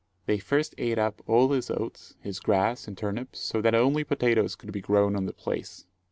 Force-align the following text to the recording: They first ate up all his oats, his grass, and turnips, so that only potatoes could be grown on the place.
They 0.25 0.39
first 0.39 0.73
ate 0.79 0.97
up 0.97 1.21
all 1.27 1.49
his 1.51 1.69
oats, 1.69 2.15
his 2.23 2.39
grass, 2.39 2.87
and 2.87 2.97
turnips, 2.97 3.39
so 3.39 3.61
that 3.61 3.75
only 3.75 4.03
potatoes 4.03 4.55
could 4.55 4.71
be 4.71 4.81
grown 4.81 5.15
on 5.15 5.27
the 5.27 5.31
place. 5.33 5.85